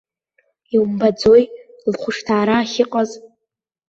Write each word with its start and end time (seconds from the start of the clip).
Иумбаӡои 0.75 1.43
лхәышҭаара 1.91 2.55
ахьыҟаз. 2.63 3.11